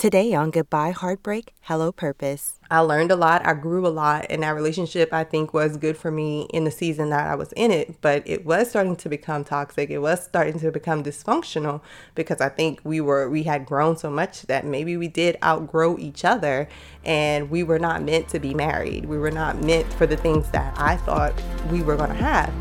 [0.00, 2.58] Today on Goodbye Heartbreak, Hello Purpose.
[2.70, 3.46] I learned a lot.
[3.46, 6.70] I grew a lot, and that relationship I think was good for me in the
[6.70, 8.00] season that I was in it.
[8.00, 9.90] But it was starting to become toxic.
[9.90, 11.82] It was starting to become dysfunctional
[12.14, 15.98] because I think we were we had grown so much that maybe we did outgrow
[15.98, 16.66] each other,
[17.04, 19.04] and we were not meant to be married.
[19.04, 21.34] We were not meant for the things that I thought
[21.70, 22.54] we were going to have.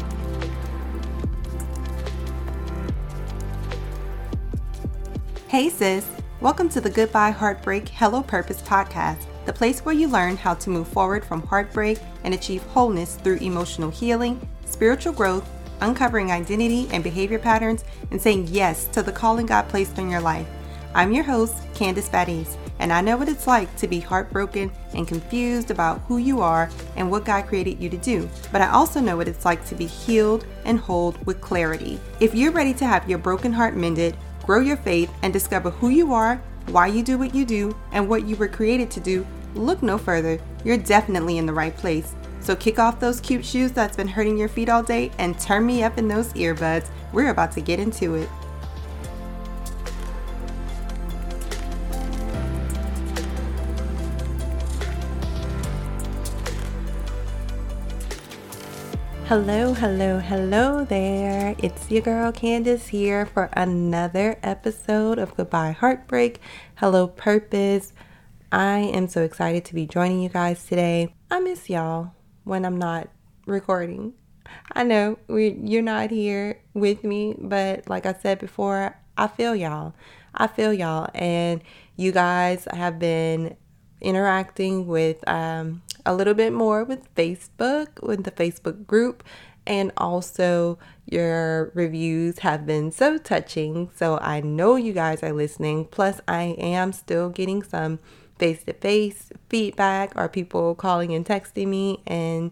[5.48, 6.18] Hey sis.
[6.42, 10.70] Welcome to the Goodbye Heartbreak Hello Purpose podcast, the place where you learn how to
[10.70, 15.46] move forward from heartbreak and achieve wholeness through emotional healing, spiritual growth,
[15.82, 20.21] uncovering identity and behavior patterns, and saying yes to the calling God placed on your
[20.21, 20.47] life.
[20.96, 25.06] I'm your host, Candace Baddies, and I know what it's like to be heartbroken and
[25.06, 28.30] confused about who you are and what God created you to do.
[28.54, 32.00] But I also know what it's like to be healed and whole with clarity.
[32.22, 34.16] If you're ready to have your broken heart mended,
[34.50, 38.09] grow your faith, and discover who you are, why you do what you do, and
[38.09, 40.42] what you were created to do, look no further.
[40.64, 42.16] You're definitely in the right place.
[42.39, 45.67] So kick off those cute shoes that's been hurting your feet all day and turn
[45.67, 46.88] me up in those earbuds.
[47.14, 48.28] We're about to get into it.
[59.30, 61.55] Hello, hello, hello there.
[61.59, 66.41] It's your girl Candace here for another episode of Goodbye Heartbreak,
[66.77, 67.94] Hello Purpose.
[68.52, 71.13] I am so excited to be joining you guys today.
[71.30, 73.09] I miss y'all when I'm not
[73.45, 74.13] recording.
[74.72, 79.55] I know we you're not here with me, but like I said before, I feel
[79.55, 79.94] y'all.
[80.33, 81.61] I feel y'all and
[81.95, 83.57] you guys have been
[84.02, 89.23] interacting with um a little bit more with Facebook, with the Facebook group,
[89.66, 93.89] and also your reviews have been so touching.
[93.95, 95.86] So I know you guys are listening.
[95.86, 98.00] Plus, I am still getting some
[98.38, 102.52] face to face feedback or people calling and texting me, and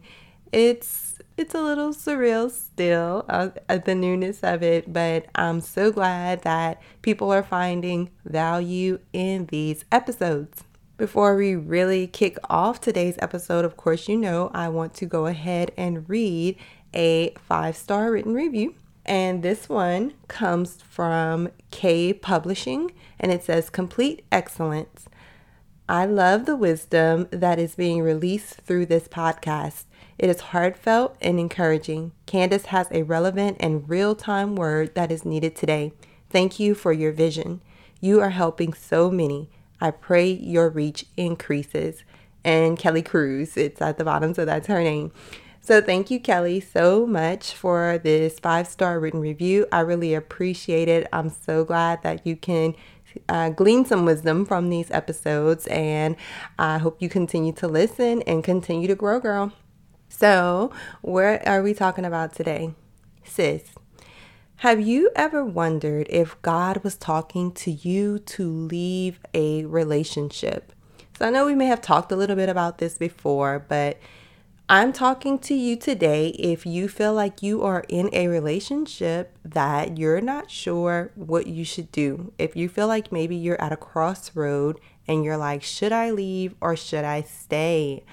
[0.52, 5.92] it's it's a little surreal still uh, at the newness of it, but I'm so
[5.92, 10.64] glad that people are finding value in these episodes.
[10.98, 15.28] Before we really kick off today's episode, of course, you know I want to go
[15.28, 16.58] ahead and read
[16.92, 18.74] a five star written review.
[19.06, 25.08] And this one comes from K Publishing and it says, Complete excellence.
[25.88, 29.84] I love the wisdom that is being released through this podcast.
[30.18, 32.14] It is heartfelt and encouraging.
[32.26, 35.94] Candace has a relevant and real time word that is needed today.
[36.32, 37.62] Thank you for your vision.
[38.02, 39.52] You are helping so many.
[39.80, 42.04] I pray your reach increases.
[42.44, 45.12] And Kelly Cruz, it's at the bottom, so that's her name.
[45.60, 49.68] So thank you, Kelly, so much for this five star written review.
[49.72, 51.08] I really appreciate it.
[51.12, 52.74] I'm so glad that you can
[53.28, 56.16] uh, glean some wisdom from these episodes, and
[56.58, 59.52] I hope you continue to listen and continue to grow, girl.
[60.08, 60.72] So,
[61.02, 62.74] what are we talking about today?
[63.26, 63.64] Sis,
[64.62, 70.74] have you ever wondered if God was talking to you to leave a relationship?
[71.18, 74.00] So I know we may have talked a little bit about this before, but
[74.68, 80.00] I'm talking to you today if you feel like you are in a relationship that
[80.00, 82.34] you're not sure what you should do.
[82.40, 86.56] If you feel like maybe you're at a crossroad and you're like, should I leave
[86.62, 88.04] or should I stay?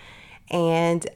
[0.50, 1.06] And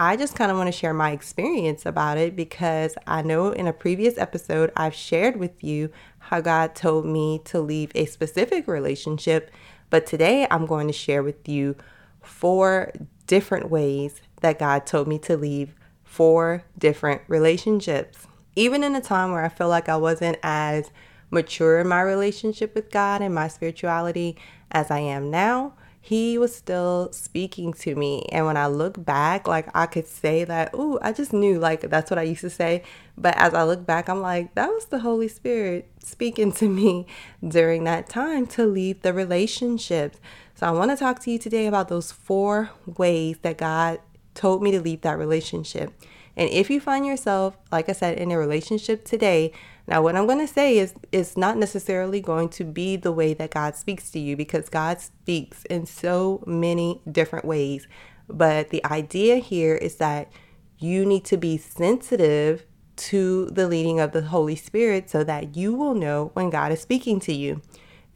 [0.00, 3.66] I just kind of want to share my experience about it because I know in
[3.66, 8.68] a previous episode I've shared with you how God told me to leave a specific
[8.68, 9.50] relationship,
[9.90, 11.74] but today I'm going to share with you
[12.22, 12.92] four
[13.26, 18.28] different ways that God told me to leave four different relationships.
[18.54, 20.92] Even in a time where I feel like I wasn't as
[21.32, 24.36] mature in my relationship with God and my spirituality
[24.70, 25.74] as I am now,
[26.08, 28.24] he was still speaking to me.
[28.32, 31.82] And when I look back, like I could say that, ooh, I just knew, like
[31.82, 32.82] that's what I used to say.
[33.18, 37.06] But as I look back, I'm like, that was the Holy Spirit speaking to me
[37.46, 40.18] during that time to leave the relationships.
[40.54, 44.00] So I want to talk to you today about those four ways that God
[44.32, 45.92] told me to leave that relationship.
[46.38, 49.52] And if you find yourself, like I said, in a relationship today,
[49.88, 53.34] now what I'm going to say is it's not necessarily going to be the way
[53.34, 57.88] that God speaks to you because God speaks in so many different ways.
[58.28, 60.30] But the idea here is that
[60.78, 62.64] you need to be sensitive
[62.98, 66.80] to the leading of the Holy Spirit so that you will know when God is
[66.80, 67.62] speaking to you.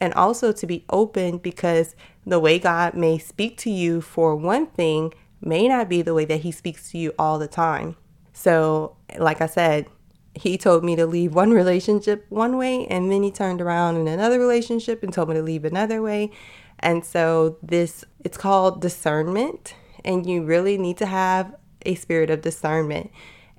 [0.01, 4.69] And also to be open because the way God may speak to you for one
[4.69, 7.97] thing may not be the way that He speaks to you all the time.
[8.43, 9.87] So, like I said,
[10.35, 14.09] he told me to leave one relationship one way and then he turned around in
[14.09, 16.33] another relationship and told me to leave another way.
[16.81, 21.55] And so this it's called discernment and you really need to have
[21.87, 23.13] a spirit of discernment.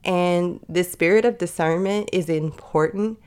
[0.04, 3.20] And this spirit of discernment is important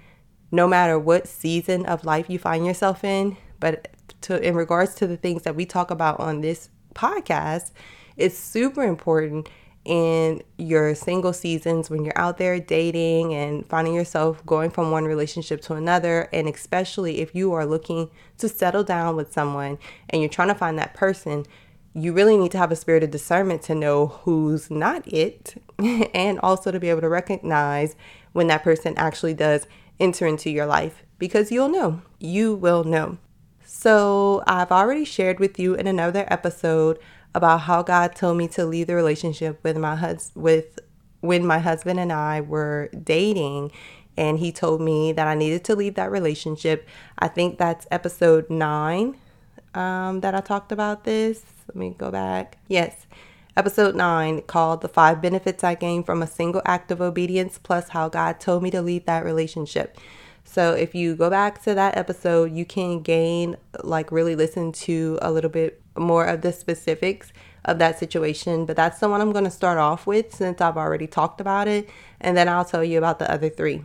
[0.53, 3.89] no matter what season of life you find yourself in, but
[4.23, 7.71] to in regards to the things that we talk about on this podcast,
[8.19, 9.49] it's super important
[9.87, 15.05] in your single seasons when you're out there dating and finding yourself going from one
[15.05, 19.79] relationship to another and especially if you are looking to settle down with someone
[20.11, 21.47] and you're trying to find that person
[21.95, 25.63] you really need to have a spirit of discernment to know who's not it
[26.15, 27.97] and also to be able to recognize
[28.33, 29.67] when that person actually does
[29.99, 32.03] enter into your life because you'll know.
[32.19, 33.19] You will know.
[33.65, 36.99] So i've already shared with you in another episode
[37.37, 40.79] about how God told me to leave the relationship with my husband with
[41.21, 43.73] when my husband and I were dating
[44.17, 46.89] and he told me that I needed to leave that relationship.
[47.19, 49.19] I think that's episode 9
[49.75, 51.43] um, that I talked about this.
[51.69, 52.57] Let me go back.
[52.69, 53.07] Yes.
[53.55, 57.91] Episode 9 called The Five Benefits I Gained from a Single Act of Obedience, plus
[57.91, 59.99] how God told me to leave that relationship.
[60.49, 65.19] So if you go back to that episode, you can gain, like, really listen to
[65.21, 67.33] a little bit more of the specifics
[67.65, 68.65] of that situation.
[68.65, 71.67] But that's the one I'm going to start off with since I've already talked about
[71.67, 71.91] it.
[72.21, 73.85] And then I'll tell you about the other three.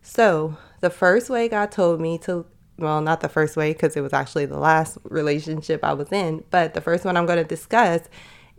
[0.00, 2.46] So the first way God told me to,
[2.78, 6.44] well, not the first way because it was actually the last relationship I was in,
[6.50, 8.08] but the first one I'm going to discuss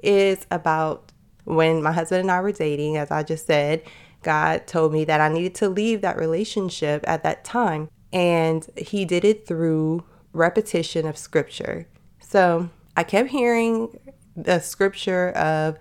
[0.04, 1.12] is about
[1.46, 3.84] when my husband and I were dating, as I just said
[4.22, 7.90] God told me that I needed to leave that relationship at that time.
[8.14, 10.04] And He did it through
[10.34, 11.88] repetition of scripture.
[12.20, 14.00] So I kept hearing
[14.36, 15.78] the scripture of,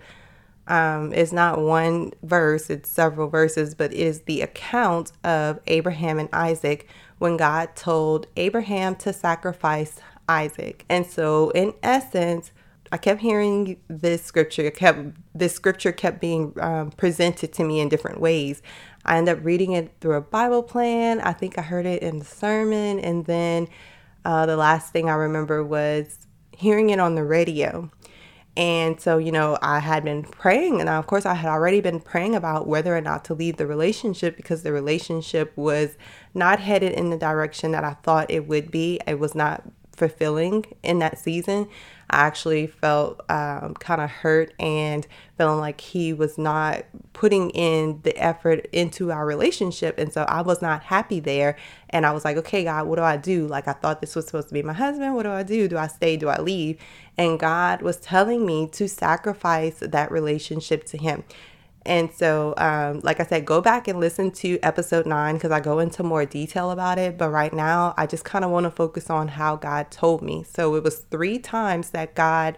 [0.67, 6.29] um, it's not one verse, it's several verses, but is the account of Abraham and
[6.33, 10.85] Isaac when God told Abraham to sacrifice Isaac.
[10.89, 12.51] And so, in essence,
[12.91, 14.69] I kept hearing this scripture.
[14.69, 14.99] Kept
[15.33, 18.61] this scripture kept being um, presented to me in different ways.
[19.05, 21.21] I ended up reading it through a Bible plan.
[21.21, 23.67] I think I heard it in the sermon, and then
[24.25, 27.89] uh, the last thing I remember was hearing it on the radio.
[28.57, 32.01] And so, you know, I had been praying, and of course, I had already been
[32.01, 35.97] praying about whether or not to leave the relationship because the relationship was
[36.33, 38.99] not headed in the direction that I thought it would be.
[39.07, 39.63] It was not
[40.01, 41.69] fulfilling in that season.
[42.09, 45.05] I actually felt um, kind of hurt and
[45.37, 46.83] feeling like he was not
[47.13, 49.99] putting in the effort into our relationship.
[49.99, 51.55] And so I was not happy there.
[51.91, 53.45] And I was like, okay, God, what do I do?
[53.45, 55.13] Like, I thought this was supposed to be my husband.
[55.13, 55.67] What do I do?
[55.67, 56.17] Do I stay?
[56.17, 56.79] Do I leave?
[57.17, 61.23] And God was telling me to sacrifice that relationship to Him.
[61.85, 65.59] And so, um, like I said, go back and listen to episode nine because I
[65.59, 67.17] go into more detail about it.
[67.17, 70.43] But right now, I just kind of want to focus on how God told me.
[70.43, 72.57] So it was three times that God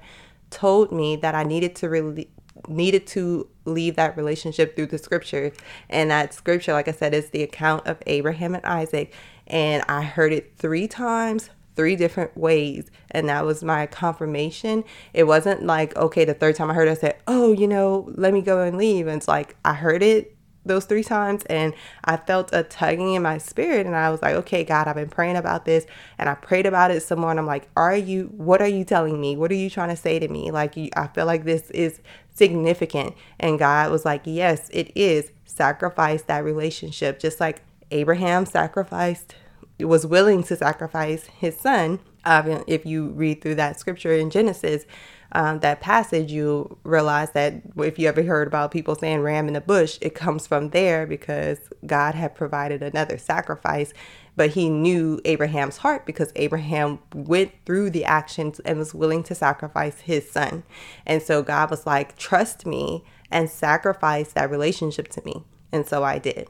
[0.50, 2.30] told me that I needed to really
[2.68, 5.52] needed to leave that relationship through the scripture.
[5.90, 9.14] And that scripture, like I said, is the account of Abraham and Isaac.
[9.48, 14.84] And I heard it three times three different ways and that was my confirmation
[15.14, 18.10] it wasn't like okay the third time i heard it i said oh you know
[18.16, 20.36] let me go and leave and it's like i heard it
[20.66, 21.74] those three times and
[22.04, 25.10] I felt a tugging in my spirit and I was like, okay, God, I've been
[25.10, 25.86] praying about this
[26.18, 28.84] and I prayed about it some more and I'm like, are you, what are you
[28.84, 29.36] telling me?
[29.36, 30.52] What are you trying to say to me?
[30.52, 32.02] Like, I feel like this is
[32.34, 33.16] significant.
[33.40, 35.32] And God was like, yes, it is.
[35.46, 37.20] Sacrifice that relationship.
[37.20, 39.36] Just like Abraham sacrificed
[39.80, 42.00] was willing to sacrifice his son.
[42.26, 44.86] Um, if you read through that scripture in Genesis,
[45.34, 49.56] um, that passage, you realize that if you ever heard about people saying ram in
[49.56, 53.94] the bush, it comes from there because God had provided another sacrifice.
[54.36, 59.36] But he knew Abraham's heart because Abraham went through the actions and was willing to
[59.36, 60.64] sacrifice his son.
[61.06, 65.44] And so God was like, trust me and sacrifice that relationship to me.
[65.72, 66.48] And so I did.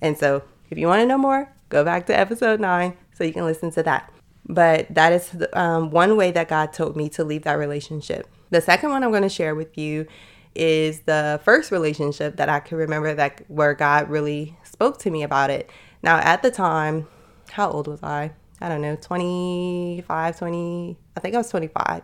[0.00, 3.32] And so if you want to know more, go back to episode nine so you
[3.32, 4.12] can listen to that.
[4.46, 8.28] But that is um, one way that God told me to leave that relationship.
[8.50, 10.06] The second one I'm going to share with you
[10.54, 15.22] is the first relationship that I can remember that where God really spoke to me
[15.22, 15.70] about it.
[16.02, 17.08] Now, at the time,
[17.50, 18.32] how old was I?
[18.60, 22.02] I don't know, 25, 20, I think I was 25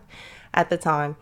[0.55, 1.17] at the time.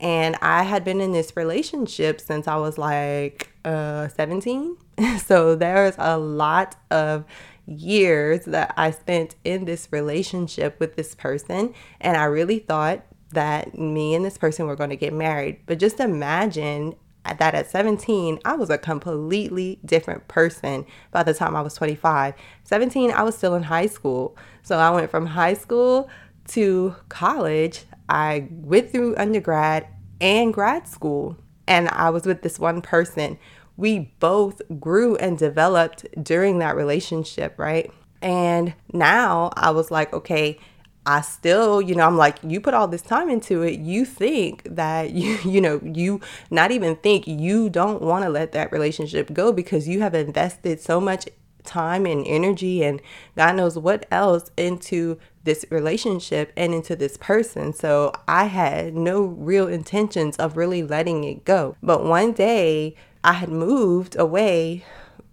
[0.00, 4.76] And I had been in this relationship since I was like uh, 17.
[5.24, 7.24] so there's a lot of
[7.70, 13.78] years that I spent in this relationship with this person, and I really thought that
[13.78, 15.60] me and this person were going to get married.
[15.66, 21.54] But just imagine that at 17, I was a completely different person by the time
[21.54, 22.34] I was 25.
[22.64, 24.36] 17, I was still in high school.
[24.62, 26.10] So I went from high school
[26.48, 29.86] to college, I went through undergrad
[30.20, 31.36] and grad school,
[31.68, 33.38] and I was with this one person.
[33.80, 37.90] We both grew and developed during that relationship, right?
[38.20, 40.58] And now I was like, okay,
[41.06, 43.80] I still, you know, I'm like, you put all this time into it.
[43.80, 46.20] You think that you, you know, you
[46.50, 50.80] not even think you don't want to let that relationship go because you have invested
[50.80, 51.26] so much
[51.64, 53.00] time and energy and
[53.36, 57.72] God knows what else into this relationship and into this person.
[57.72, 61.76] So I had no real intentions of really letting it go.
[61.82, 64.84] But one day I had moved away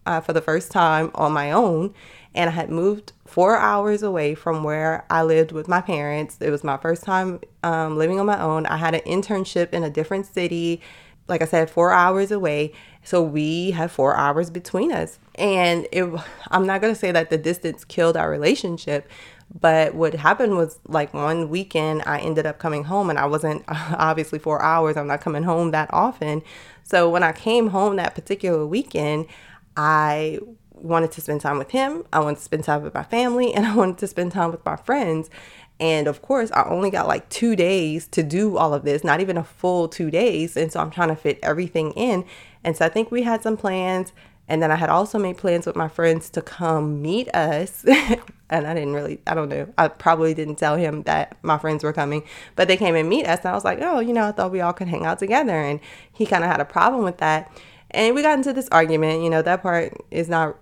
[0.06, 1.94] uh, for the first time on my own
[2.38, 6.38] and I had moved four hours away from where I lived with my parents.
[6.40, 8.68] It was my first time um, living on my own.
[8.68, 10.80] I had an internship in a different city,
[11.28, 12.74] like I said, four hours away.
[13.04, 15.18] So we had four hours between us.
[15.36, 16.08] And it,
[16.52, 19.10] I'm not going to say that the distance killed our relationship,
[19.60, 23.64] but what happened was like one weekend, I ended up coming home and I wasn't
[23.68, 24.96] obviously four hours.
[24.96, 26.44] I'm not coming home that often.
[26.88, 29.28] So when I came home that particular weekend,
[29.76, 30.40] I
[30.72, 32.06] wanted to spend time with him.
[32.14, 34.64] I wanted to spend time with my family and I wanted to spend time with
[34.64, 35.30] my friends.
[35.82, 39.20] And of course, I only got like two days to do all of this, not
[39.20, 40.56] even a full two days.
[40.56, 42.24] And so I'm trying to fit everything in.
[42.64, 44.14] And so I think we had some plans.
[44.48, 47.86] And then I had also made plans with my friends to come meet us.
[48.50, 51.84] and I didn't really, I don't know, I probably didn't tell him that my friends
[51.84, 52.24] were coming,
[52.56, 53.40] but they came and meet us.
[53.40, 55.60] And I was like, oh, you know, I thought we all could hang out together.
[55.60, 55.80] And
[56.14, 57.52] he kind of had a problem with that.
[57.92, 59.24] And we got into this argument.
[59.24, 60.58] You know, that part is not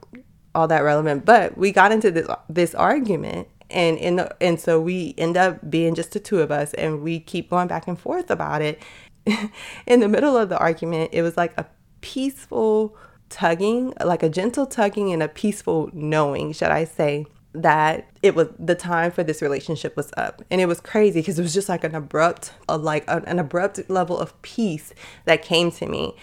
[0.53, 4.79] all that relevant, but we got into this this argument and in the and so
[4.79, 7.99] we end up being just the two of us and we keep going back and
[7.99, 8.81] forth about it.
[9.87, 11.65] in the middle of the argument, it was like a
[12.01, 12.95] peaceful
[13.29, 17.25] tugging, like a gentle tugging and a peaceful knowing, should I say,
[17.61, 21.39] that it was the time for this relationship was up and it was crazy because
[21.39, 24.93] it was just like an abrupt like a, an abrupt level of peace
[25.25, 26.15] that came to me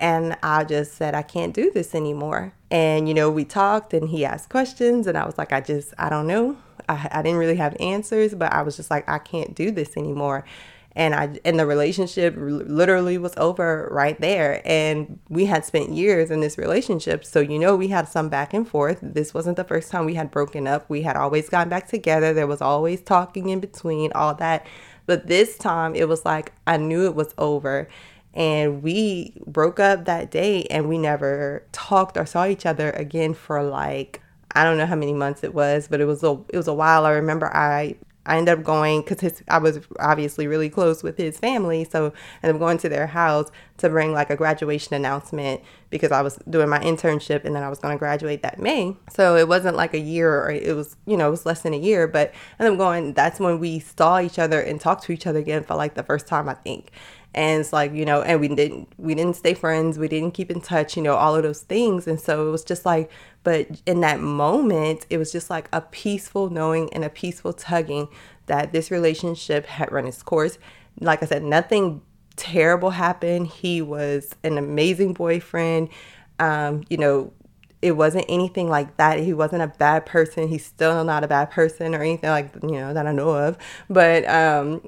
[0.00, 2.54] and I just said, I can't do this anymore.
[2.70, 5.92] And, you know, we talked and he asked questions, and I was like, I just,
[5.98, 6.56] I don't know.
[6.88, 9.96] I, I didn't really have answers, but I was just like, I can't do this
[9.96, 10.44] anymore.
[10.96, 14.60] And I, and the relationship literally was over right there.
[14.64, 17.24] And we had spent years in this relationship.
[17.24, 18.98] So, you know, we had some back and forth.
[19.00, 20.90] This wasn't the first time we had broken up.
[20.90, 22.34] We had always gotten back together.
[22.34, 24.66] There was always talking in between, all that.
[25.06, 27.88] But this time it was like I knew it was over
[28.34, 33.34] and we broke up that day and we never talked or saw each other again
[33.34, 34.20] for like
[34.52, 36.74] I don't know how many months it was, but it was a it was a
[36.74, 37.06] while.
[37.06, 37.96] I remember I
[38.26, 42.12] I ended up going because I was obviously really close with his family, so
[42.42, 46.20] I ended up going to their house to bring like a graduation announcement because I
[46.20, 48.94] was doing my internship and then I was going to graduate that May.
[49.10, 51.72] So it wasn't like a year or it was you know it was less than
[51.72, 53.14] a year, but I ended up going.
[53.14, 56.02] That's when we saw each other and talked to each other again for like the
[56.02, 56.90] first time I think
[57.34, 60.50] and it's like you know and we didn't we didn't stay friends we didn't keep
[60.50, 63.10] in touch you know all of those things and so it was just like
[63.44, 68.08] but in that moment it was just like a peaceful knowing and a peaceful tugging
[68.46, 70.58] that this relationship had run its course
[71.00, 72.02] like i said nothing
[72.36, 75.88] terrible happened he was an amazing boyfriend
[76.38, 77.32] um, you know
[77.82, 79.20] it wasn't anything like that.
[79.20, 80.48] He wasn't a bad person.
[80.48, 83.56] He's still not a bad person or anything like you know that I know of.
[83.88, 84.82] But um,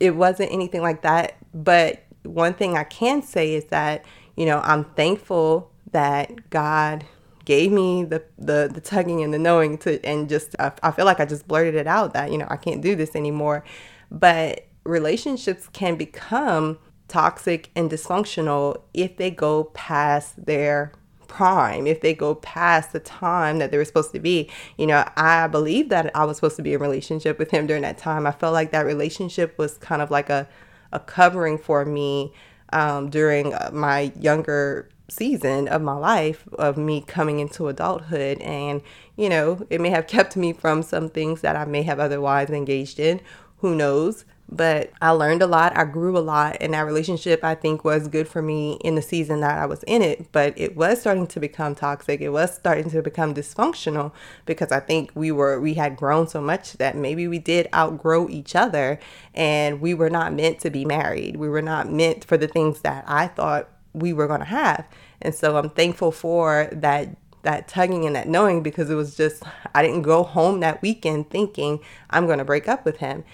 [0.00, 1.36] it wasn't anything like that.
[1.54, 4.04] But one thing I can say is that,
[4.36, 7.04] you know, I'm thankful that God
[7.44, 11.06] gave me the, the, the tugging and the knowing to, and just, I, I feel
[11.06, 13.64] like I just blurted it out that, you know, I can't do this anymore.
[14.10, 16.78] But relationships can become
[17.08, 20.92] toxic and dysfunctional if they go past their
[21.28, 24.50] prime, if they go past the time that they were supposed to be.
[24.76, 27.82] You know, I believe that I was supposed to be in relationship with him during
[27.82, 28.26] that time.
[28.26, 30.48] I felt like that relationship was kind of like a,
[30.92, 32.32] a covering for me
[32.72, 38.82] um, during uh, my younger season of my life of me coming into adulthood and
[39.16, 42.50] you know it may have kept me from some things that i may have otherwise
[42.50, 43.18] engaged in
[43.58, 45.76] who knows but I learned a lot.
[45.76, 49.02] I grew a lot, and that relationship I think was good for me in the
[49.02, 50.32] season that I was in it.
[50.32, 52.20] But it was starting to become toxic.
[52.20, 54.12] It was starting to become dysfunctional
[54.46, 58.28] because I think we were we had grown so much that maybe we did outgrow
[58.28, 58.98] each other,
[59.34, 61.36] and we were not meant to be married.
[61.36, 64.86] We were not meant for the things that I thought we were going to have.
[65.20, 69.42] And so I'm thankful for that that tugging and that knowing because it was just
[69.74, 73.24] I didn't go home that weekend thinking I'm going to break up with him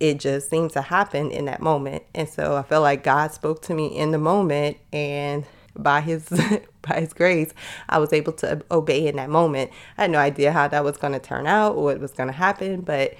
[0.00, 2.02] it just seemed to happen in that moment.
[2.14, 5.44] And so I felt like God spoke to me in the moment and
[5.76, 6.28] by his
[6.82, 7.52] by his grace,
[7.88, 9.70] I was able to obey in that moment.
[9.98, 12.28] I had no idea how that was going to turn out or what was going
[12.28, 13.14] to happen, but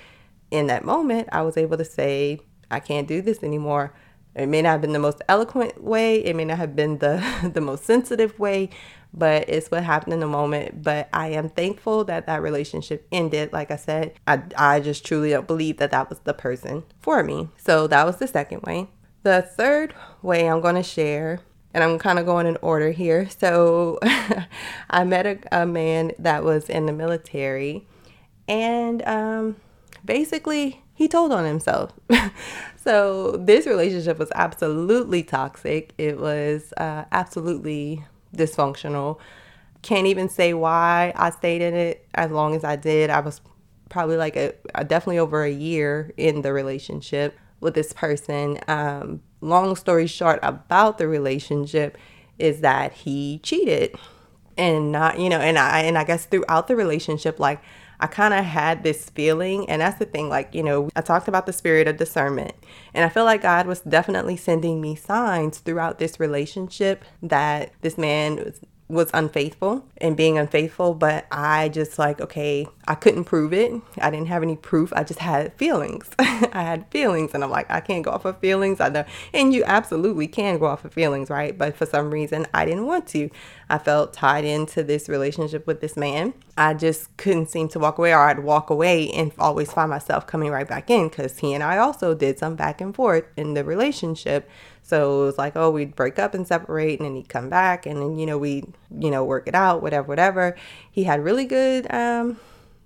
[0.51, 3.93] in that moment, I was able to say, I can't do this anymore.
[4.35, 7.23] It may not have been the most eloquent way, it may not have been the,
[7.55, 8.71] the most sensitive way,
[9.13, 10.83] but it's what happened in the moment.
[10.83, 13.53] But I am thankful that that relationship ended.
[13.53, 17.23] Like I said, I, I just truly don't believe that that was the person for
[17.23, 17.49] me.
[17.57, 18.89] So that was the second way.
[19.23, 21.41] The third way I'm going to share,
[21.75, 23.29] and I'm kind of going in order here.
[23.29, 23.99] So
[24.91, 27.87] I met a, a man that was in the military,
[28.49, 29.57] and um,
[30.05, 31.93] basically, he told on himself.
[32.83, 35.93] so this relationship was absolutely toxic.
[35.99, 39.19] It was uh, absolutely dysfunctional.
[39.83, 43.11] Can't even say why I stayed in it as long as I did.
[43.11, 43.43] I was
[43.91, 48.59] probably like a, a definitely over a year in the relationship with this person.
[48.67, 51.99] Um, long story short about the relationship
[52.39, 53.95] is that he cheated
[54.57, 57.63] and not you know and I and I guess throughout the relationship like
[58.01, 61.29] I kind of had this feeling, and that's the thing, like, you know, I talked
[61.29, 62.55] about the spirit of discernment,
[62.95, 67.99] and I feel like God was definitely sending me signs throughout this relationship that this
[67.99, 73.53] man was was unfaithful and being unfaithful, but I just like, okay, I couldn't prove
[73.53, 73.73] it.
[73.99, 74.93] I didn't have any proof.
[74.95, 76.11] I just had feelings.
[76.19, 78.81] I had feelings and I'm like, I can't go off of feelings.
[78.81, 79.05] I know.
[79.33, 81.57] And you absolutely can go off of feelings, right?
[81.57, 83.31] But for some reason, I didn't want to.
[83.69, 86.35] I felt tied into this relationship with this man.
[86.57, 90.27] I just couldn't seem to walk away or I'd walk away and always find myself
[90.27, 93.55] coming right back in because he and I also did some back and forth in
[93.55, 94.51] the relationship.
[94.91, 97.87] So it was like, oh, we'd break up and separate, and then he'd come back,
[97.87, 98.65] and then you know we,
[98.99, 100.57] you know, work it out, whatever, whatever.
[100.91, 102.39] He had really good um,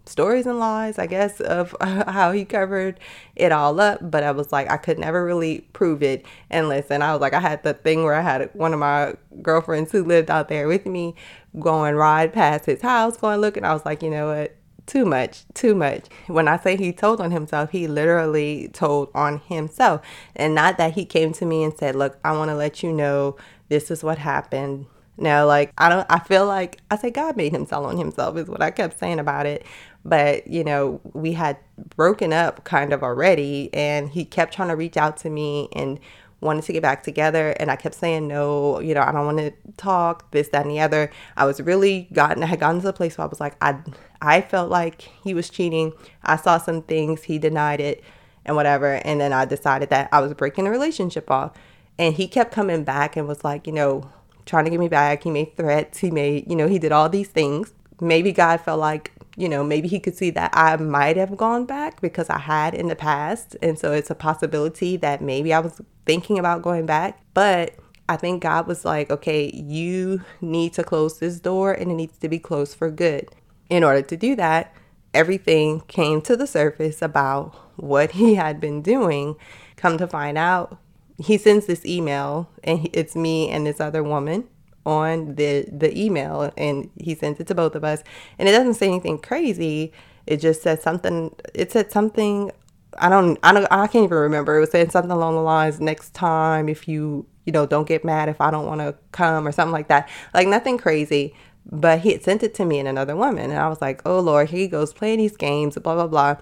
[0.05, 3.01] stories and lies, I guess, of how he covered
[3.37, 4.11] it all up.
[4.11, 6.27] But I was like, I could never really prove it.
[6.51, 9.15] And listen, I was like, I had the thing where I had one of my
[9.41, 11.15] girlfriends who lived out there with me
[11.59, 14.55] going ride past his house, going look, and I was like, you know what?
[14.87, 16.07] Too much, too much.
[16.27, 20.03] When I say he told on himself, he literally told on himself.
[20.37, 22.93] And not that he came to me and said, Look, I want to let you
[22.93, 23.37] know
[23.69, 24.87] this is what happened.
[25.17, 28.37] Now, like, I don't, I feel like I say God made him tell on himself,
[28.37, 29.65] is what I kept saying about it.
[30.05, 31.57] But, you know, we had
[31.97, 35.99] broken up kind of already, and he kept trying to reach out to me and
[36.45, 39.39] wanted to get back together and I kept saying no, you know, I don't want
[39.39, 41.11] to talk, this, that, and the other.
[41.37, 43.79] I was really gotten I had gotten to the place where I was like, I
[44.21, 45.93] I felt like he was cheating.
[46.23, 48.05] I saw some things, he denied it
[48.45, 48.95] and whatever.
[49.05, 51.53] And then I decided that I was breaking the relationship off.
[51.99, 54.11] And he kept coming back and was like, you know,
[54.47, 55.23] trying to get me back.
[55.23, 55.99] He made threats.
[55.99, 57.73] He made, you know, he did all these things.
[58.01, 61.65] Maybe God felt like you know, maybe he could see that I might have gone
[61.65, 63.57] back because I had in the past.
[63.61, 67.21] And so it's a possibility that maybe I was thinking about going back.
[67.35, 67.75] But
[68.09, 72.19] I think God was like, okay, you need to close this door and it needs
[72.19, 73.29] to be closed for good.
[73.71, 74.73] In order to do that,
[75.13, 79.37] everything came to the surface about what he had been doing.
[79.77, 80.79] Come to find out,
[81.19, 84.49] he sends this email and it's me and this other woman
[84.87, 88.03] on the the email and he sends it to both of us.
[88.39, 89.93] And it doesn't say anything crazy.
[90.27, 92.51] It just said something it said something
[92.99, 94.57] i don't i don't i can't even remember.
[94.57, 98.05] It was saying something along the lines next time if you you know don't get
[98.05, 100.09] mad if i don't want to come or something like that.
[100.33, 101.35] Like nothing crazy.
[101.67, 104.21] But he had sent it to me and another woman and i was like oh
[104.21, 106.37] lord here he goes playing these games blah blah blah.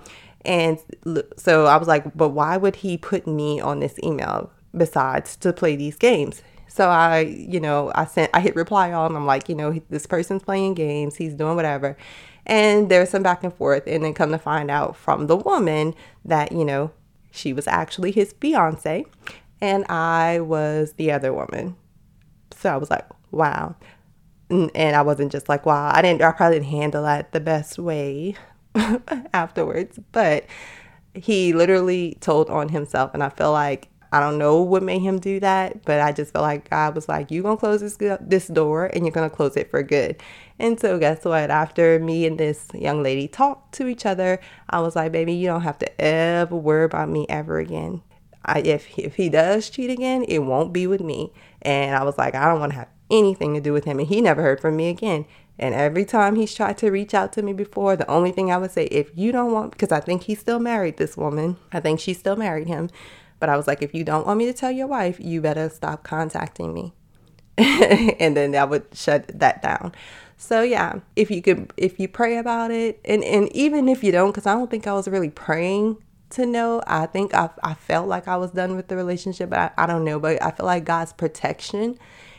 [0.45, 0.79] And
[1.37, 5.53] so i was like but why would he put me on this email besides to
[5.53, 9.27] play these games so I, you know, I sent, I hit reply all, and I'm
[9.27, 11.99] like, you know, this person's playing games, he's doing whatever.
[12.47, 13.83] And there's some back and forth.
[13.87, 16.91] And then come to find out from the woman that, you know,
[17.31, 19.05] she was actually his fiance
[19.61, 21.77] and I was the other woman.
[22.57, 23.77] So I was like, wow.
[24.49, 27.79] And I wasn't just like, wow, I didn't, I probably didn't handle that the best
[27.79, 28.35] way
[29.35, 29.99] afterwards.
[30.13, 30.47] But
[31.13, 33.13] he literally told on himself.
[33.13, 36.33] And I feel like I don't know what made him do that, but I just
[36.33, 39.57] felt like God was like, "You're gonna close this this door, and you're gonna close
[39.57, 40.23] it for good."
[40.59, 41.51] And so, guess what?
[41.51, 45.47] After me and this young lady talked to each other, I was like, "Baby, you
[45.47, 48.03] don't have to ever worry about me ever again.
[48.45, 52.19] I, if if he does cheat again, it won't be with me." And I was
[52.19, 54.61] like, "I don't want to have anything to do with him." And he never heard
[54.61, 55.25] from me again.
[55.59, 58.59] And every time he's tried to reach out to me before, the only thing I
[58.59, 61.81] would say, if you don't want, because I think he's still married, this woman, I
[61.81, 62.91] think she still married him.
[63.43, 65.69] But I was like, if you don't want me to tell your wife, you better
[65.69, 66.95] stop contacting me.
[67.59, 69.93] and then that would shut that down.
[70.37, 74.13] So yeah, if you could, if you pray about it, and and even if you
[74.13, 75.97] don't, because I don't think I was really praying
[76.31, 76.85] to know.
[76.87, 79.87] I think I I felt like I was done with the relationship, but I, I
[79.87, 80.21] don't know.
[80.21, 81.99] But I feel like God's protection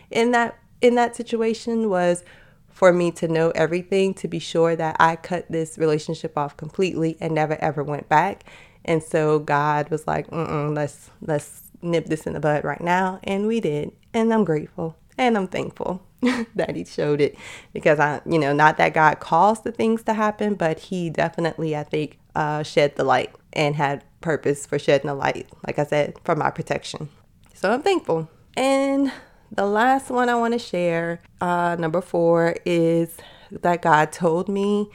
[0.09, 2.23] in that in that situation was
[2.69, 7.17] for me to know everything to be sure that I cut this relationship off completely
[7.19, 8.45] and never ever went back
[8.85, 13.19] And so God was like, Mm-mm, let's let's nip this in the bud right now,
[13.23, 13.91] and we did.
[14.13, 16.01] And I'm grateful and I'm thankful
[16.55, 17.35] that He showed it
[17.73, 21.75] because I, you know, not that God caused the things to happen, but He definitely,
[21.75, 25.47] I think, uh, shed the light and had purpose for shedding the light.
[25.65, 27.09] Like I said, for my protection.
[27.53, 28.29] So I'm thankful.
[28.55, 29.11] And
[29.51, 33.17] the last one I want to share, uh, number four, is
[33.51, 34.89] that God told me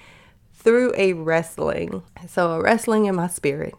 [0.59, 2.03] through a wrestling.
[2.27, 3.75] So a wrestling in my spirit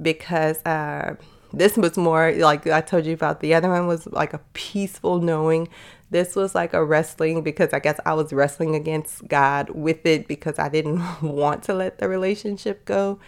[0.00, 1.14] because uh,
[1.52, 3.40] this was more like I told you about.
[3.40, 5.68] The other one was like a peaceful knowing.
[6.10, 10.26] This was like a wrestling because I guess I was wrestling against God with it
[10.26, 13.20] because I didn't want to let the relationship go.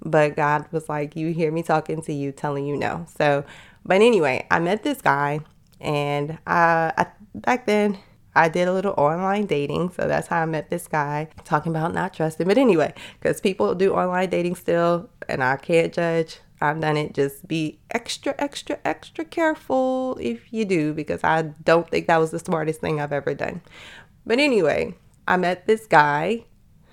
[0.00, 3.06] But God was like, You hear me talking to you, telling you no.
[3.18, 3.44] So,
[3.84, 5.40] but anyway, I met this guy,
[5.80, 7.98] and uh, I, back then
[8.38, 9.90] I did a little online dating.
[9.90, 12.46] So that's how I met this guy, talking about not trusting.
[12.46, 16.38] But anyway, because people do online dating still, and I can't judge.
[16.60, 17.14] I've done it.
[17.14, 22.30] Just be extra, extra, extra careful if you do, because I don't think that was
[22.30, 23.60] the smartest thing I've ever done.
[24.24, 24.94] But anyway,
[25.26, 26.44] I met this guy,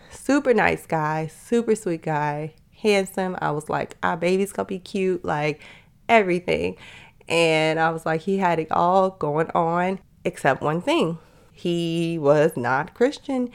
[0.09, 3.37] super nice guy, super sweet guy, handsome.
[3.39, 5.61] I was like, our baby's gonna be cute, like
[6.09, 6.77] everything.
[7.29, 11.19] And I was like, he had it all going on except one thing
[11.55, 13.49] he was not Christian.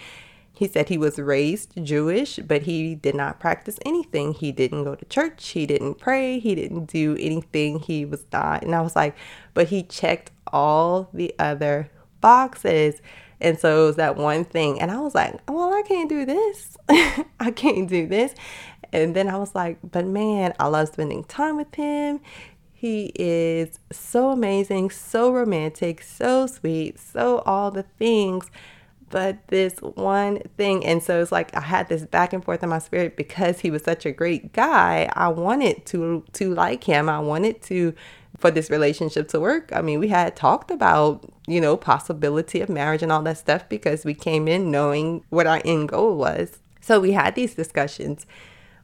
[0.54, 4.34] He said he was raised Jewish, but he did not practice anything.
[4.34, 5.48] He didn't go to church.
[5.48, 6.38] He didn't pray.
[6.38, 7.78] He didn't do anything.
[7.78, 8.62] He was not.
[8.62, 9.16] And I was like,
[9.54, 13.00] but he checked all the other boxes.
[13.40, 14.80] And so it was that one thing.
[14.80, 16.76] And I was like, well, I can't do this.
[16.88, 18.34] I can't do this.
[18.92, 22.20] And then I was like, but man, I love spending time with him.
[22.80, 28.50] He is so amazing, so romantic, so sweet, so all the things.
[29.10, 32.70] But this one thing, and so it's like I had this back and forth in
[32.70, 35.10] my spirit because he was such a great guy.
[35.12, 37.10] I wanted to to like him.
[37.10, 37.92] I wanted to
[38.38, 39.70] for this relationship to work.
[39.74, 43.68] I mean, we had talked about, you know, possibility of marriage and all that stuff
[43.68, 46.60] because we came in knowing what our end goal was.
[46.80, 48.24] So we had these discussions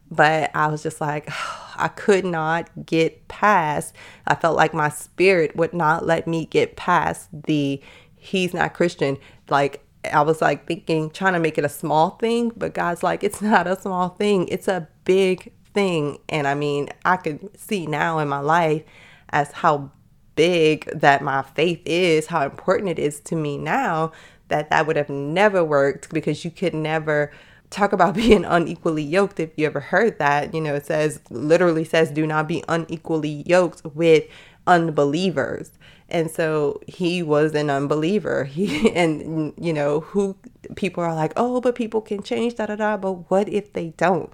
[0.09, 1.29] but I was just like,
[1.75, 3.93] I could not get past.
[4.25, 7.81] I felt like my spirit would not let me get past the
[8.15, 9.17] he's not Christian.
[9.49, 13.23] Like, I was like thinking, trying to make it a small thing, but God's like,
[13.23, 16.17] it's not a small thing, it's a big thing.
[16.29, 18.83] And I mean, I could see now in my life
[19.29, 19.91] as how
[20.35, 24.11] big that my faith is, how important it is to me now
[24.49, 27.31] that that would have never worked because you could never
[27.69, 31.83] talk about being unequally yoked if you ever heard that you know it says literally
[31.83, 34.25] says do not be unequally yoked with
[34.67, 35.71] unbelievers.
[36.09, 38.43] And so he was an unbeliever.
[38.57, 40.35] He and you know who
[40.75, 43.89] people are like oh but people can change da da da but what if they
[43.97, 44.29] don't?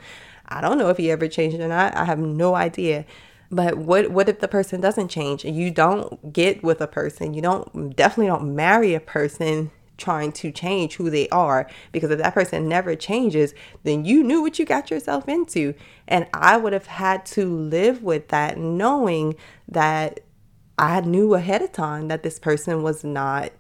[0.48, 1.96] I don't know if he ever changed or not.
[1.96, 3.06] I have no idea.
[3.52, 5.46] But what what if the person doesn't change?
[5.46, 7.34] You don't get with a person.
[7.34, 9.72] You don't definitely don't marry a person
[10.04, 14.42] trying to change who they are because if that person never changes then you knew
[14.42, 15.74] what you got yourself into.
[16.08, 19.36] And i would have had to live with that knowing
[19.68, 20.20] that
[20.78, 23.52] i knew ahead of time that this person was not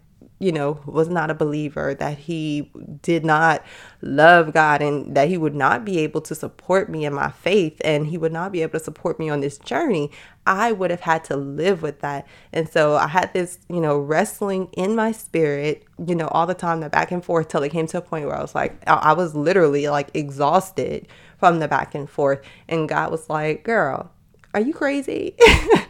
[0.43, 2.69] you know, was not a believer, that he
[3.01, 3.63] did not
[4.01, 7.79] love God, and that he would not be able to support me in my faith,
[7.85, 10.11] and he would not be able to support me on this journey,
[10.45, 12.27] I would have had to live with that.
[12.51, 16.53] And so I had this, you know, wrestling in my spirit, you know, all the
[16.53, 18.75] time, the back and forth till it came to a point where I was like,
[18.85, 22.41] I was literally like exhausted from the back and forth.
[22.67, 24.11] And God was like, girl,
[24.53, 25.37] are you crazy?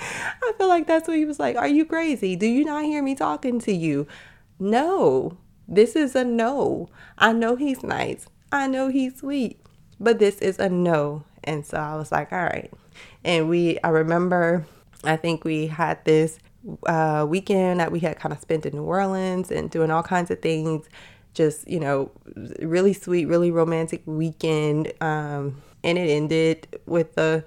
[0.42, 1.56] I feel like that's what he was like.
[1.56, 2.36] Are you crazy?
[2.36, 4.06] Do you not hear me talking to you?
[4.58, 5.36] No,
[5.68, 6.88] this is a no.
[7.18, 8.26] I know he's nice.
[8.52, 9.60] I know he's sweet,
[9.98, 11.24] but this is a no.
[11.44, 12.70] And so I was like, all right.
[13.24, 14.66] And we, I remember,
[15.04, 16.38] I think we had this
[16.86, 20.30] uh, weekend that we had kind of spent in New Orleans and doing all kinds
[20.30, 20.88] of things.
[21.32, 22.10] Just, you know,
[22.60, 24.92] really sweet, really romantic weekend.
[25.00, 27.44] Um, and it ended with the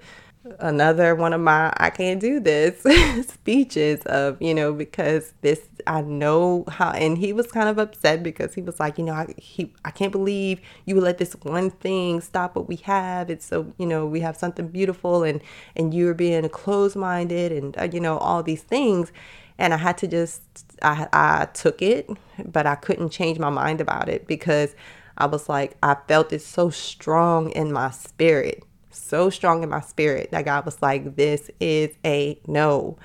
[0.60, 2.82] another one of my I can't do this
[3.28, 8.22] speeches of, you know, because this I know how and he was kind of upset
[8.22, 11.34] because he was like, you know, I he I can't believe you would let this
[11.42, 13.30] one thing stop what we have.
[13.30, 15.40] It's so, you know, we have something beautiful and
[15.76, 19.12] and you're being closed-minded and uh, you know, all these things
[19.58, 20.42] and I had to just
[20.82, 22.08] I I took it,
[22.44, 24.74] but I couldn't change my mind about it because
[25.16, 28.62] I was like I felt it so strong in my spirit
[28.94, 32.98] so strong in my spirit that God was like, this is a no.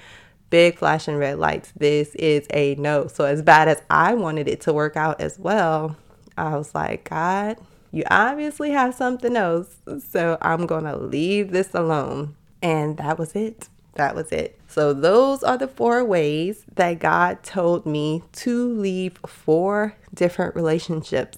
[0.49, 1.71] Big flashing red lights.
[1.77, 3.07] This is a no.
[3.07, 5.95] So, as bad as I wanted it to work out as well,
[6.37, 7.57] I was like, God,
[7.91, 9.77] you obviously have something else.
[10.09, 12.35] So I'm going to leave this alone.
[12.61, 13.69] And that was it.
[13.93, 14.59] That was it.
[14.67, 21.37] So, those are the four ways that God told me to leave four different relationships.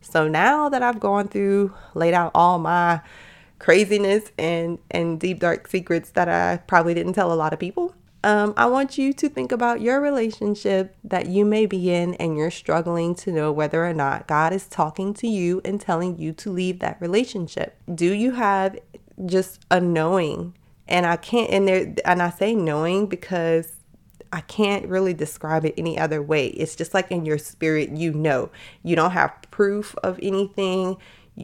[0.00, 3.00] So, now that I've gone through, laid out all my
[3.60, 7.94] craziness and, and deep, dark secrets that I probably didn't tell a lot of people,
[8.24, 12.36] um, I want you to think about your relationship that you may be in and
[12.36, 16.32] you're struggling to know whether or not God is talking to you and telling you
[16.32, 17.76] to leave that relationship.
[17.94, 18.78] Do you have
[19.24, 20.54] just a knowing?
[20.88, 23.76] And I can't, and there, and I say knowing because
[24.32, 26.48] I can't really describe it any other way.
[26.48, 28.50] It's just like in your spirit, you know,
[28.82, 30.96] you don't have proof of anything.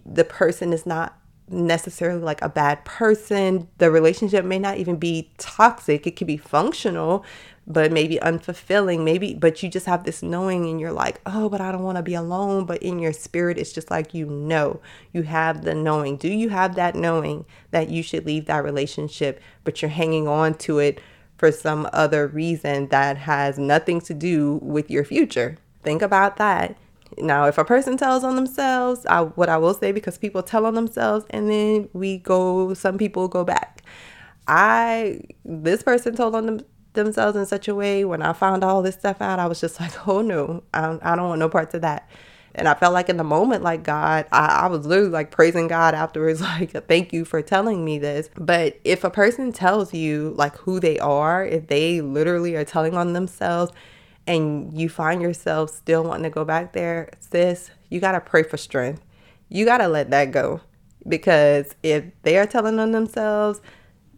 [0.05, 3.69] The person is not necessarily like a bad person.
[3.79, 6.07] The relationship may not even be toxic.
[6.07, 7.25] It could be functional,
[7.67, 9.05] but maybe unfulfilling.
[9.05, 11.97] Maybe, but you just have this knowing and you're like, oh, but I don't want
[11.97, 12.65] to be alone.
[12.65, 14.81] But in your spirit, it's just like you know,
[15.13, 16.17] you have the knowing.
[16.17, 20.55] Do you have that knowing that you should leave that relationship, but you're hanging on
[20.59, 21.01] to it
[21.37, 25.59] for some other reason that has nothing to do with your future?
[25.83, 26.77] Think about that
[27.19, 30.67] now, if a person tells on themselves, I, what I will say, because people tell
[30.67, 33.83] on themselves and then we go, some people go back.
[34.49, 36.61] I, this person told on them,
[36.93, 39.81] themselves in such a way when I found all this stuff out, I was just
[39.83, 42.09] like, oh no, I don't, I don't want no parts of that.
[42.55, 45.69] And I felt like in the moment, like God, I, I was literally like praising
[45.69, 48.31] God afterwards, like, thank you for telling me this.
[48.37, 52.95] But if a person tells you like who they are, if they literally are telling
[52.95, 53.73] on themselves,
[54.27, 58.43] and you find yourself still wanting to go back there, sis, you got to pray
[58.43, 59.03] for strength.
[59.49, 60.61] You got to let that go
[61.09, 63.61] because if they are telling on themselves,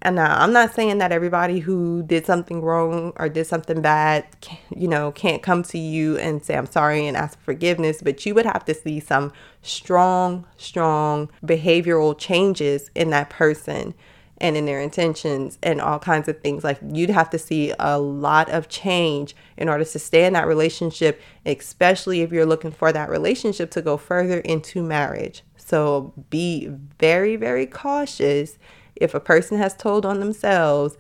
[0.01, 4.27] and now I'm not saying that everybody who did something wrong or did something bad,
[4.75, 8.25] you know, can't come to you and say, I'm sorry and ask for forgiveness, but
[8.25, 13.95] you would have to see some strong, strong behavioral changes in that person
[14.41, 16.65] and in their intentions and all kinds of things.
[16.65, 20.47] Like you'd have to see a lot of change in order to stay in that
[20.47, 25.43] relationship, especially if you're looking for that relationship to go further into marriage.
[25.57, 28.59] So be very, very cautious
[28.97, 30.97] if a person has told on themselves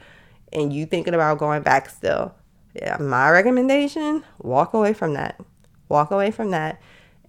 [0.52, 2.34] and you thinking about going back still.
[2.74, 5.40] Yeah, my recommendation, walk away from that.
[5.88, 6.80] Walk away from that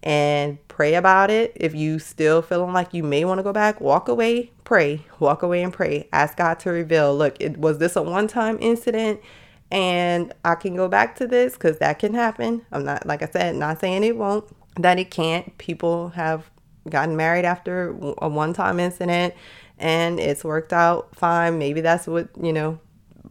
[0.03, 1.51] and pray about it.
[1.55, 5.43] If you still feeling like you may want to go back, walk away, pray, walk
[5.43, 6.07] away and pray.
[6.13, 9.19] Ask God to reveal, look, it was this a one-time incident
[9.71, 12.65] and I can go back to this cuz that can happen.
[12.71, 14.45] I'm not like I said, not saying it won't,
[14.77, 15.57] that it can't.
[15.57, 16.49] People have
[16.89, 19.33] gotten married after a one-time incident
[19.77, 21.57] and it's worked out fine.
[21.59, 22.79] Maybe that's what, you know,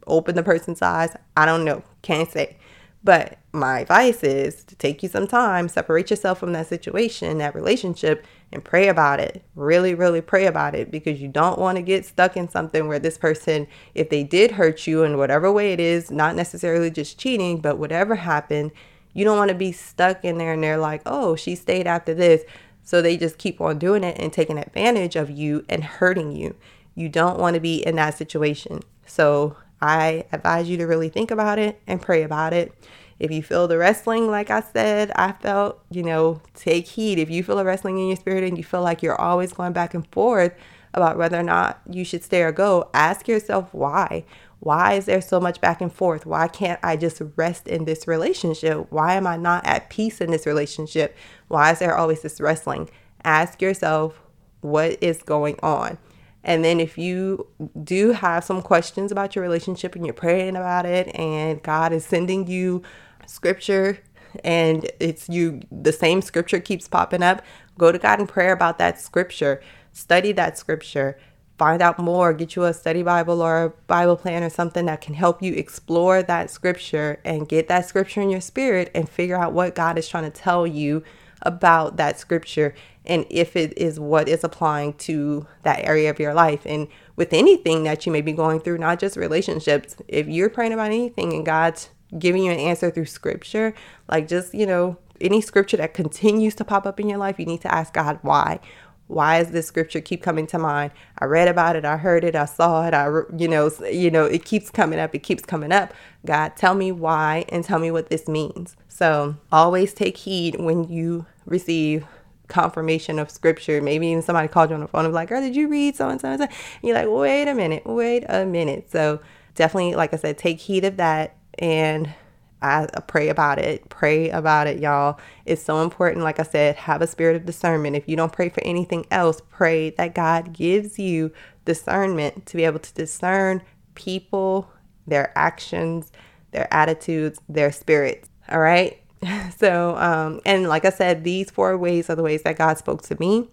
[0.07, 1.15] opened the person's eyes.
[1.37, 1.83] I don't know.
[2.03, 2.57] Can't say.
[3.05, 7.55] But my advice is to take you some time, separate yourself from that situation, that
[7.55, 9.43] relationship, and pray about it.
[9.55, 12.99] Really, really pray about it because you don't want to get stuck in something where
[12.99, 17.19] this person, if they did hurt you in whatever way it is, not necessarily just
[17.19, 18.73] cheating, but whatever happened,
[19.13, 22.15] you don't want to be stuck in there and they're like, oh, she stayed after
[22.15, 22.43] this.
[22.83, 26.57] So they just keep on doing it and taking advantage of you and hurting you.
[26.95, 28.83] You don't want to be in that situation.
[29.07, 32.73] So I advise you to really think about it and pray about it.
[33.19, 37.19] If you feel the wrestling, like I said, I felt, you know, take heed.
[37.19, 39.73] If you feel a wrestling in your spirit and you feel like you're always going
[39.73, 40.55] back and forth
[40.95, 44.25] about whether or not you should stay or go, ask yourself why.
[44.61, 46.27] Why is there so much back and forth?
[46.27, 48.87] Why can't I just rest in this relationship?
[48.91, 51.17] Why am I not at peace in this relationship?
[51.49, 52.91] Why is there always this wrestling?
[53.25, 54.21] Ask yourself
[54.61, 55.99] what is going on.
[56.43, 57.47] And then if you
[57.83, 62.05] do have some questions about your relationship and you're praying about it and God is
[62.05, 62.83] sending you
[63.29, 63.99] scripture
[64.45, 67.43] and it's you the same scripture keeps popping up,
[67.79, 69.61] go to God in prayer about that scripture.
[69.93, 71.19] Study that scripture.
[71.57, 75.01] Find out more, get you a study Bible or a Bible plan or something that
[75.01, 79.37] can help you explore that scripture and get that scripture in your spirit and figure
[79.37, 81.03] out what God is trying to tell you
[81.43, 86.35] about that scripture and if it is what is applying to that area of your
[86.35, 86.65] life.
[86.65, 86.87] And
[87.17, 90.87] with anything that you may be going through, not just relationships, if you're praying about
[90.87, 93.75] anything and God's giving you an answer through scripture,
[94.09, 97.47] like just, you know, any scripture that continues to pop up in your life, you
[97.47, 98.61] need to ask God why.
[99.09, 100.93] Why is this scripture keep coming to mind?
[101.19, 104.27] I read about it, I heard it, I saw it, I you know, you know,
[104.27, 105.95] it keeps coming up, it keeps coming up.
[106.27, 108.77] God, tell me why and tell me what this means.
[108.89, 112.07] So, always take heed when you receive
[112.49, 113.81] confirmation of scripture.
[113.81, 115.97] Maybe even somebody called you on the phone and be like, girl, did you read
[115.97, 116.49] so and so and so?
[116.83, 118.91] You're like, wait a minute, wait a minute.
[118.91, 119.21] So
[119.55, 122.13] definitely, like I said, take heed of that and
[122.61, 123.89] I pray about it.
[123.89, 125.19] Pray about it, y'all.
[125.47, 126.25] It's so important.
[126.25, 127.97] Like I said, have a spirit of discernment.
[127.97, 131.33] If you don't pray for anything else, pray that God gives you
[131.65, 133.63] discernment to be able to discern
[133.95, 134.71] people,
[135.07, 136.11] their actions,
[136.51, 138.29] their attitudes, their spirits.
[138.49, 139.01] All right.
[139.57, 143.03] So, um, and like I said, these four ways are the ways that God spoke
[143.03, 143.49] to me.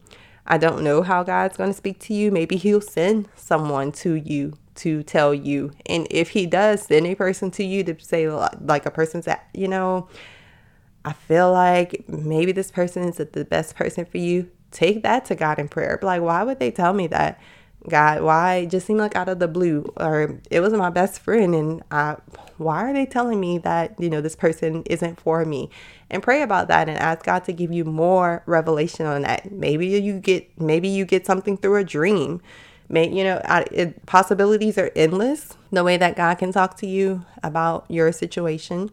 [0.45, 2.29] I don't know how God's going to speak to you.
[2.31, 5.71] Maybe He'll send someone to you to tell you.
[5.85, 9.47] And if He does send a person to you to say, like, a person's, at,
[9.53, 10.07] you know,
[11.03, 15.35] I feel like maybe this person is the best person for you, take that to
[15.35, 15.99] God in prayer.
[16.01, 17.39] Like, why would they tell me that?
[17.87, 21.19] God, why it just seemed like out of the blue, or it was my best
[21.19, 22.15] friend, and I,
[22.57, 25.69] why are they telling me that you know this person isn't for me?
[26.09, 29.51] And pray about that and ask God to give you more revelation on that.
[29.51, 32.41] Maybe you get maybe you get something through a dream.
[32.87, 35.53] May you know it, possibilities are endless.
[35.71, 38.91] The way that God can talk to you about your situation.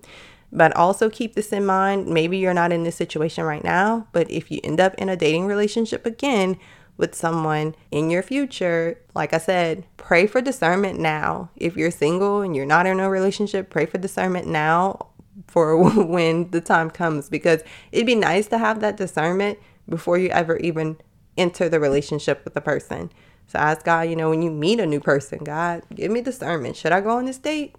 [0.51, 2.09] But also keep this in mind.
[2.09, 5.17] Maybe you're not in this situation right now, but if you end up in a
[5.17, 6.59] dating relationship again,
[6.97, 11.51] with someone in your future, like I said, pray for discernment now.
[11.57, 15.09] If you're single and you're not in a relationship, pray for discernment now
[15.47, 20.29] for when the time comes because it'd be nice to have that discernment before you
[20.29, 20.97] ever even
[21.37, 23.11] enter the relationship with the person.
[23.53, 26.75] So ask God, you know, when you meet a new person, God, give me discernment.
[26.75, 27.77] Should I go on this date?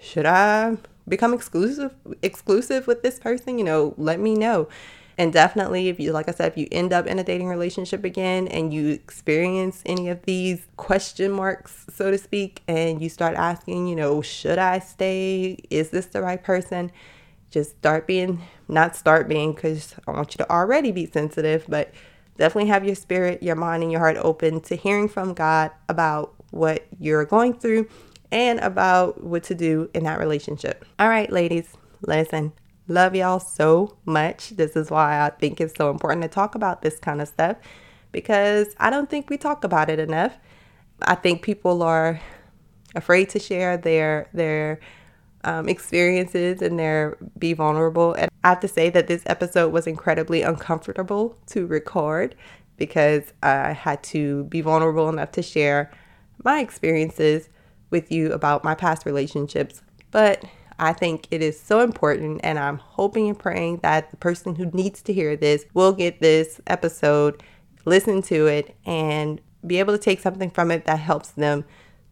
[0.00, 3.56] Should I become exclusive exclusive with this person?
[3.56, 4.68] You know, let me know.
[5.16, 8.02] And definitely, if you, like I said, if you end up in a dating relationship
[8.02, 13.36] again and you experience any of these question marks, so to speak, and you start
[13.36, 15.56] asking, you know, should I stay?
[15.70, 16.90] Is this the right person?
[17.52, 21.92] Just start being, not start being, because I want you to already be sensitive, but
[22.38, 26.34] definitely have your spirit, your mind, and your heart open to hearing from God about
[26.50, 27.88] what you're going through
[28.30, 30.84] and about what to do in that relationship.
[30.98, 32.52] All right, ladies, listen,
[32.88, 34.50] Love y'all so much.
[34.50, 37.56] This is why I think it's so important to talk about this kind of stuff
[38.10, 40.36] because I don't think we talk about it enough.
[41.00, 42.20] I think people are
[42.96, 44.80] afraid to share their their
[45.44, 48.14] um, experiences and their be vulnerable.
[48.14, 52.34] And I have to say that this episode was incredibly uncomfortable to record
[52.76, 55.90] because I had to be vulnerable enough to share
[56.44, 57.48] my experiences
[57.90, 59.82] with you about my past relationships.
[60.10, 60.44] But
[60.78, 64.66] I think it is so important, and I'm hoping and praying that the person who
[64.66, 67.40] needs to hear this will get this episode,
[67.84, 71.64] listen to it, and be able to take something from it that helps them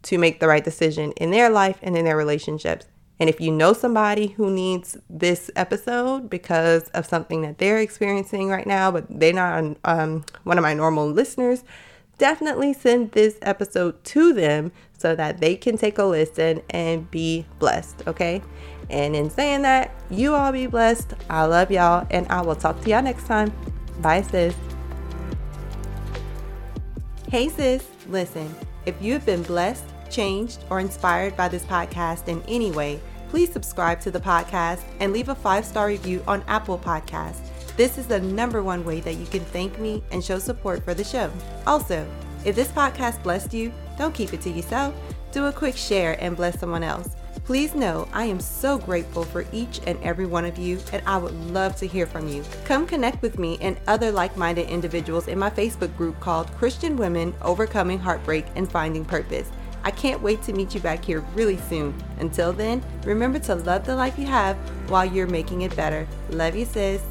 [0.03, 2.85] to make the right decision in their life and in their relationships.
[3.21, 8.49] And if you know somebody who needs this episode because of something that they're experiencing
[8.49, 11.63] right now, but they're not um, one of my normal listeners,
[12.17, 17.45] definitely send this episode to them so that they can take a listen and be
[17.59, 18.41] blessed, okay?
[18.89, 21.13] And in saying that, you all be blessed.
[21.29, 23.53] I love y'all, and I will talk to y'all next time.
[23.99, 24.55] Bye, sis.
[27.29, 27.85] Hey, sis.
[28.07, 28.51] Listen,
[28.87, 32.99] if you have been blessed, changed, or inspired by this podcast in any way,
[33.31, 37.47] please subscribe to the podcast and leave a five star review on Apple Podcasts.
[37.77, 40.93] This is the number one way that you can thank me and show support for
[40.93, 41.31] the show.
[41.65, 42.05] Also,
[42.43, 44.93] if this podcast blessed you, don't keep it to yourself.
[45.31, 47.15] Do a quick share and bless someone else.
[47.45, 51.17] Please know I am so grateful for each and every one of you, and I
[51.17, 52.43] would love to hear from you.
[52.65, 56.97] Come connect with me and other like minded individuals in my Facebook group called Christian
[56.97, 59.49] Women Overcoming Heartbreak and Finding Purpose.
[59.83, 61.93] I can't wait to meet you back here really soon.
[62.19, 64.55] Until then, remember to love the life you have
[64.89, 66.07] while you're making it better.
[66.29, 67.01] Love you, sis.